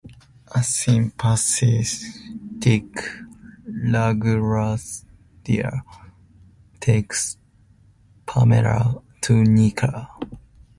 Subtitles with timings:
[0.55, 2.85] A sympathetic
[3.69, 5.83] LaGuardia
[6.79, 7.37] takes
[8.25, 9.85] Pamela to Nicky.